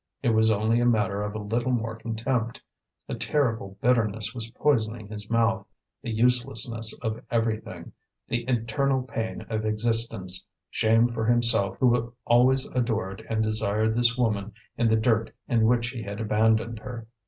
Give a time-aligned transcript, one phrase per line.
[0.23, 2.59] It was only a matter of a little more contempt.
[3.07, 5.67] A terrible bitterness was poisoning his mouth,
[6.01, 7.91] the uselessness of everything,
[8.27, 14.53] the eternal pain of existence, shame for himself who always adored and desired this woman
[14.75, 17.05] in the dirt in which he had abandoned her.